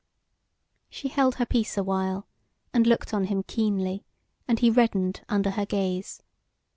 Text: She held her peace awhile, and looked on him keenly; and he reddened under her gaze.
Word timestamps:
She 0.89 1.09
held 1.09 1.35
her 1.35 1.45
peace 1.45 1.77
awhile, 1.77 2.27
and 2.73 2.87
looked 2.87 3.13
on 3.13 3.25
him 3.25 3.43
keenly; 3.43 4.03
and 4.47 4.57
he 4.57 4.71
reddened 4.71 5.21
under 5.29 5.51
her 5.51 5.65
gaze. 5.67 6.23